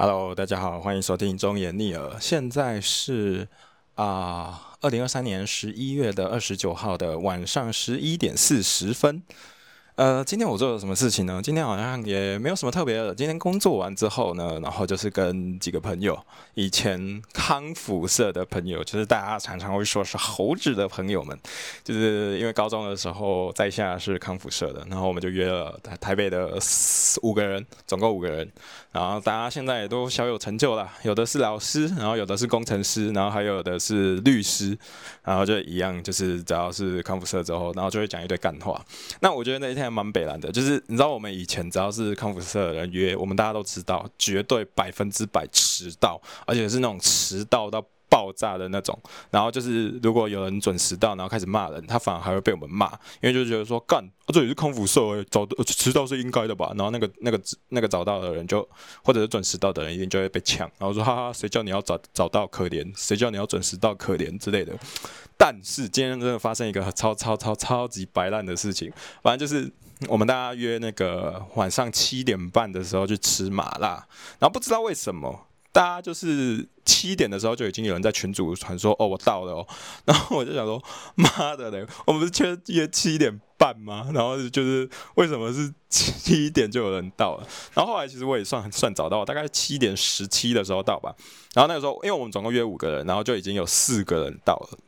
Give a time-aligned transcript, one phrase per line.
[0.00, 2.18] Hello，大家好，欢迎收听中言逆耳。
[2.20, 3.48] 现在是
[3.96, 9.20] 啊，二零二三年十一月的二十九号的晚上十一点四十分。
[9.98, 11.40] 呃，今天我做了什么事情呢？
[11.42, 13.12] 今天好像也没有什么特别的。
[13.12, 16.16] 今天工作完之后呢，然后就是跟几个朋友，
[16.54, 21.36] 以前康复社的朋友，就是大家常常会说是猴子的朋友们，
[21.82, 26.56] 就是因为高中的时候在下是康复社的，然后我们就约了台台北的
[27.22, 28.48] 五个人，总共五个人，
[28.92, 34.78] 然后大家现在也都小有成就了，有的是老师，然后有的是工程师，然后还有的是律师，
[35.24, 38.80] 然后就一样，就是只要是康复社之后，然后就会讲一堆干话。
[39.18, 39.87] 那我觉得那一天。
[39.90, 48.98] 蛮北蓝的，就是你知道，我们以前只要是康复社的人约，我们大家都知道，绝对百分之百迟到，而且是那种迟到到爆炸的那种。
[49.30, 52.86] 然后就是，如果有人准时到，然后开始骂人，他反而还会被我们骂，
[53.20, 56.72] 因为就觉得说，干，这里是康复社，早迟到是应该的吧？
[56.76, 58.66] 然后那个那个那个早到的人就，
[59.02, 60.70] 或者是准时到的人，一定就会被抢。
[60.78, 62.92] 然后说，哈哈，谁叫你要早早到可怜？
[62.96, 64.72] 谁叫你要准时到可怜之类的。
[65.36, 69.70] 但是今天真的发生一个超超超超级白烂的事情，反正就是
[70.08, 74.04] 我们大家约那个晚上七点半的时候去吃麻辣，
[74.40, 75.46] 然后不知道为什么，
[75.78, 79.66] 大家就是七点的时候就已经有人在群组传说哦我到了哦，
[80.06, 80.82] 然后我就想说
[81.14, 84.10] 妈的嘞，我们不是约约七点半吗？
[84.12, 87.46] 然后就是为什么是七点就有人到了？
[87.74, 91.14] 然后后来其实我也算算早到，大概七点十七的时候到吧。
[91.54, 94.78] 然后那个时候因为我们总共约五个人，然后就已经有四个人到了。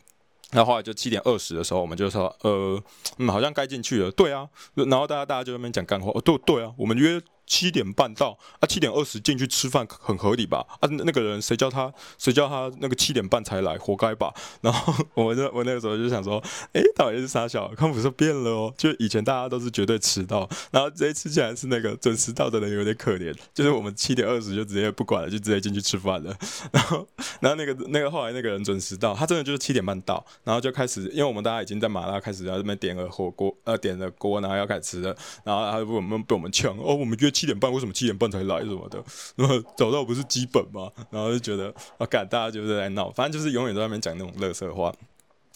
[0.51, 2.83] 然后后来就七点二十的时候，我们就说，呃，
[3.19, 4.11] 嗯，好像该进去了。
[4.11, 6.11] 对啊，然后大家大家就在那边讲干话。
[6.13, 7.23] 哦，对对啊，我们约。
[7.51, 10.65] 七点半到啊，七点二十进去吃饭很合理吧？
[10.79, 14.33] 啊，那个人谁叫他谁叫他那个七点半才来，活该吧？
[14.63, 16.41] 然后我那我那个时候就想说，
[16.73, 26.33] 哎，到底是傻小康普说变了哦，就以前大家都是绝对迟到，然后这一次竟然是那个准时到的人有点可怜，就是我们七点二十就直接不管了，就直接进去吃饭了。
[26.71, 27.09] 然后
[27.41, 37.29] 然后那个那个后来那个人准时到，他真的就是七点半到，然后就开始，因为我们大家已经在麻辣开始在这边点了火锅，呃，点了锅，然后要开始吃了，然后他我们被我们呛，哦，我们约。
[37.41, 39.03] 七点半为什么七点半才来什么的？
[39.35, 40.91] 然后早到不是基本吗？
[41.09, 44.93] 然后就觉得啊，干大家就是在闹，反正就是永远都在那边讲那种乐色话。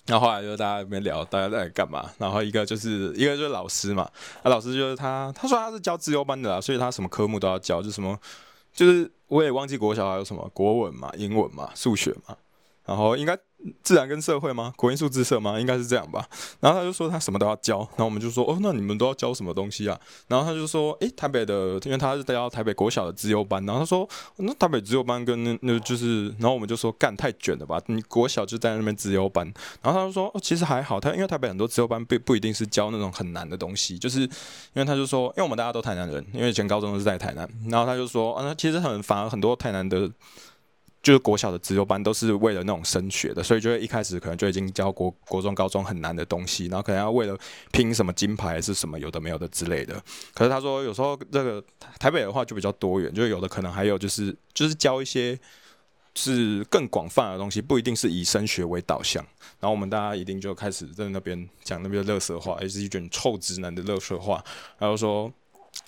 [0.07, 2.11] 然后后来就大家那边聊，大家在干嘛？
[2.17, 4.11] 然后一个就是一个就是老师嘛，
[4.43, 8.19] 那老师就是他，他说他是教自由班的啦，所以他什么科目都要教，就什么
[8.73, 12.35] 就是我也忘记国小还有什么国文嘛、英文嘛、数学嘛，
[12.87, 13.39] 然后应该。
[13.83, 14.73] 自然跟社会吗？
[14.77, 15.59] 国音数自社吗？
[15.59, 16.27] 应该是这样吧。
[16.61, 19.99] 然后他就说他什么都要教，然后我们就说哦，那你们都要教什么东西啊？
[20.29, 23.65] 然后他就说，诶，台北的，因为他是教台北国小的资优班。
[23.65, 27.81] 然后他说，那台北资优班跟那就是，然后我们就说干太卷了吧？
[27.87, 29.45] 你国小就在那边资优班。
[29.83, 34.29] 然后他就说，哦，其实还好，他因为台北很多资优班不不一定是教那种很难的东西，就是因
[34.75, 37.49] 为他就说，因为我们大家都台南人，因为以前高中都是在台南。
[37.71, 40.11] 然后他就说，啊，那其实很反而很多台南的。
[41.05, 47.39] 就是国小的自由班都是为了那种升学的，所以就会一开始可能就已经教国国中、高中很难的东西，然后可能要为了
[47.73, 50.03] 拼什么金牌是什么有的没有的之类的。
[50.33, 51.63] 可是他说有时候这个
[52.01, 55.39] 台北的话就比较多元，就有的可能还有就是就是教一些
[56.15, 59.23] 是更广泛的东西，不一定是以升学为导向。
[59.61, 64.43] 然后我们大家一定就开始在那边讲那边的乐色话，也是一卷臭直男的乐色话，
[64.79, 65.31] 然后说。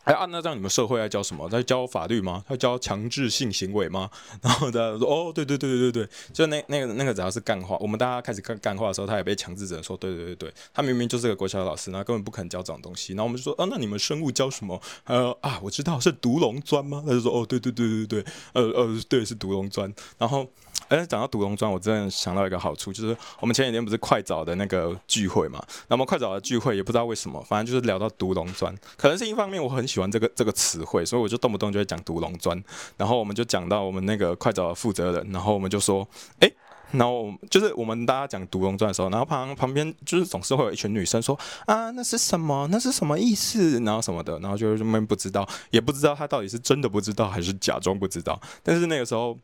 [0.07, 1.49] 哎啊，那这样你们社会在教什么？
[1.51, 2.45] 在教法律吗？
[2.49, 4.09] 在教强制性行为吗？
[4.41, 13.15] 然后大家说，哦，对对对对对对，就那那个那个只要是干话，我们大家开始干干话的时候，他也被强制者说，对对对对，他明明就是个国小老师，然后根本不肯教这种东西。
[13.15, 14.81] 然后我们就说，啊，那你们生物教什么？
[15.07, 17.03] 呃啊，我知道是毒龙砖吗？
[17.05, 19.93] 他就说，哦，对对对对对，呃呃，对，是毒龙砖。
[20.19, 20.47] 然后。
[20.89, 25.61] 哎，讲到独龙砖，我真的想到一个好处，就是我们前几天不是快早的那个聚会嘛？
[25.89, 32.63] 那么快早的聚会也不知道为什么，反正就是聊到独龙砖，可能是一方面我很喜喜欢这个这个词汇，所以我就动不动就会讲独龙砖。
[32.99, 36.07] 然后我们就讲到我们那个快找的负责人，然后我们就说，
[36.41, 36.53] 哎，
[36.91, 42.69] 然后就是我们大家讲独龙砖的时候，然后旁旁边就是总是会有一群女生说，啊，那是什么？
[42.71, 43.81] 那是什么意思？
[43.81, 48.39] 然后什么的，然后就是他们不知道，也不知道他到底是真的不知道还是假装不知道。
[48.63, 49.39] 但是那个时候。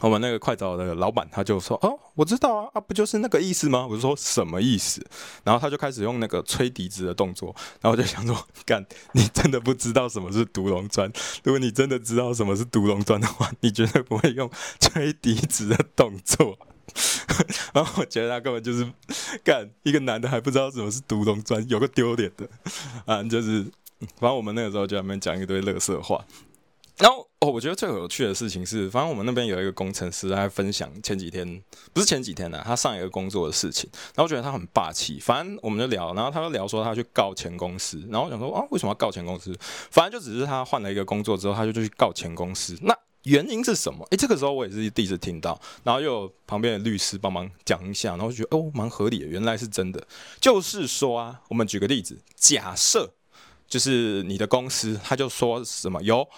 [0.00, 5.04] 我们那个快找的老板他就说：“哦，我知道啊，啊不就是那个意思吗？”我就说：“什么意思？”
[5.44, 8.36] 然后他就开始用那个吹笛子的动作，然后我就想说
[8.66, 11.10] ：“干，你真的不知道什么是独龙砖？
[11.44, 14.50] 如果你真的知道什么是独龙砖的话，你绝对不会用
[14.80, 16.58] 吹笛子的动作。
[17.72, 18.86] ”然后我觉得他根本就是
[19.42, 22.48] 干一个男的还不知道什么是独龙砖，有个丢脸的
[23.06, 23.22] 啊！
[23.22, 23.62] 就是
[24.18, 26.24] 反正我们那个时候就在那边讲一堆乐色话。
[26.98, 31.60] 然后哦，我觉得最有趣的事情是，反正我们那边有一个工程师在分享前几天，
[31.92, 33.90] 不是前几天呢，他上一个工作的事情。
[34.14, 38.00] 然后我觉得他很霸气，反正我们就聊，然后他就聊说他去告前公司。
[38.08, 39.52] 然后我想说啊，为什么要告前公司？
[39.90, 42.78] 反正就只是他换了一个工作之后，他就去告前公司。
[42.82, 44.06] 那原因是什么？
[44.12, 50.06] 诶，这个时候我也是第一次听到，然后又有旁边的律师帮忙讲一下，然后觉得哦，蛮合理的，原来是真的。
[50.40, 53.12] 就是说啊，我们举个例子，假设
[53.66, 56.28] 就是你的公司，他就说什么有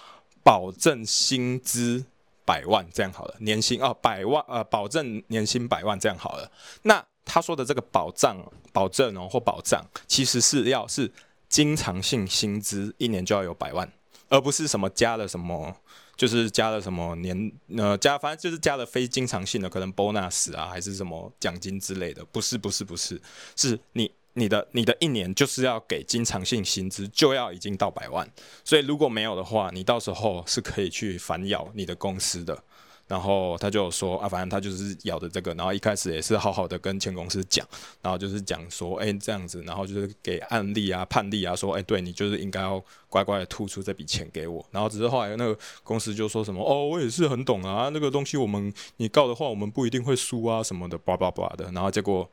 [0.47, 2.05] 保证薪资
[2.45, 6.49] 百万这样好了，年薪哦百万呃，保证年薪百万这样好了。
[6.83, 8.39] 那他说的这个保障、
[8.73, 11.11] 保证哦或保障，其实是要是
[11.49, 13.93] 经常性薪资一年就要有百万，
[14.29, 15.75] 而不是什么加了什么。
[16.17, 22.25] 就是加了什么年呃加，反正就是加了非经常性的，可能 bonus 啊，还是什么奖金之类的。
[22.33, 23.21] 不是不是不是，
[23.55, 28.31] 是你你的你的一年就是要给经常性薪资就要已经到百万，
[28.63, 32.63] 所以如果没有的话，你到时候是可以去反咬你的公司的。
[33.09, 37.65] 然后他就说啊，反正他就是咬的这个，然后一开始也是好好的跟前公司讲，
[38.03, 44.67] 然后就是讲说，哎，这样子，然后就是给案例啊、判例啊，说，哎，对你就是应该要乖乖的吐出这笔钱给我。
[44.73, 51.71] 然后只是后来那个公司就说什么，哦，我也是很懂啊，那个东西我们你告的话，我们不一定会输啊什么的，叭叭叭的。
[51.71, 52.29] 然后结果，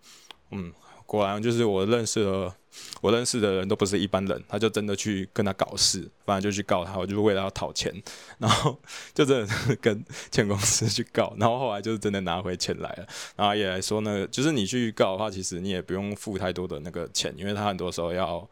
[0.50, 0.74] 嗯。
[1.06, 2.54] 果然就是我认识的，
[3.02, 7.94] 我认识的人都不是一般人，他就真的去跟他搞事，反正就去告他，我就是为了要讨钱，
[8.40, 8.80] 然后
[9.14, 18.48] 就真的跟前公司去告，然后后来就是真的拿回钱来了，然后也来说呢，就是你去告的话，其实你也不用付太多的那个钱，因为他很多时候要，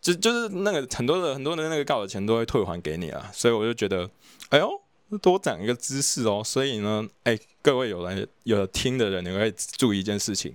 [0.00, 4.08] 就就是那个很多的很多的那个告的钱都会退还给你啊，所以我就觉得，
[4.50, 4.70] 哎呦，
[5.20, 10.54] 多长一个知识哦，所以呢，哎，各位有人有听的人，你可以注意一件事情。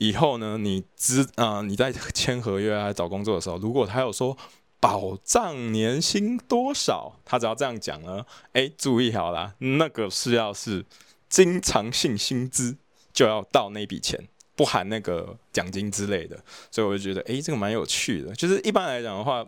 [0.00, 4.34] 以后呢，你知啊，你在签合约啊、找工作的时候，如果他有说
[4.80, 8.24] 保障年薪多少，他只要这样讲呢，
[8.54, 10.86] 哎，注意好了，那个是要是
[11.28, 12.78] 经常性薪资
[13.12, 14.26] 就要到那笔钱，
[14.56, 16.42] 不含那个奖金之类的。
[16.70, 18.34] 所以我就觉得，哎，这个蛮有趣的。
[18.34, 19.46] 就是一般来讲的话，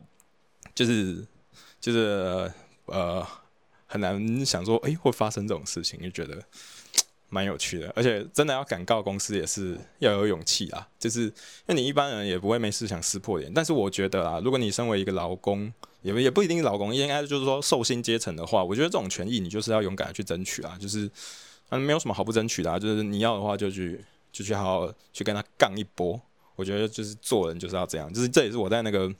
[0.74, 1.26] 就是
[1.80, 2.52] 就是
[2.84, 3.26] 呃，
[3.86, 6.44] 很难想说，哎，会发生这种事情，就觉得。
[7.34, 10.86] 蛮有趣的，而且真的要敢告公司也是要有勇气啊。
[10.98, 11.32] 就是因
[11.68, 20.76] 为你一般人也不会没事想撕破脸，但是我觉得啊，如果你身为一个劳工，也也不一定劳工，应该就是说受薪阶层的话，我觉得这种权益你就是要勇敢的去争取啊。
[20.78, 21.10] 就是
[21.70, 23.98] 嗯，没有什么好不争取的，啊，就是你要的话就去
[24.30, 26.20] 就去好好去跟他杠一波。
[26.54, 29.10] 我觉得就是做人就是要这样，就是这也是我在那个。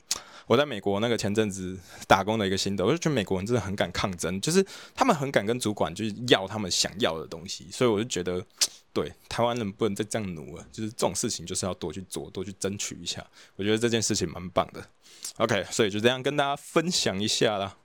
[0.47, 1.77] 我在美国那个前阵子
[2.07, 8.43] 打工的一个心得，我就觉得美国人真的很敢抗争，就是他们很敢跟主管就是要他们想要的东西，所以我就觉得，
[8.91, 13.25] 对台湾人不能再这样努了，就是这种事情就是要多去做，多去争取一下。
[13.55, 14.85] 我觉得这件事情蛮棒的。
[15.37, 17.77] OK，所以就这样跟大家分享一下啦。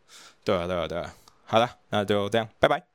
[0.44, 1.14] 对啊，对啊，对啊。
[1.44, 2.82] 好了，那就这样，拜拜。